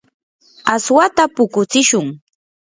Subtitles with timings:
[0.73, 2.07] aswata puqutsishun.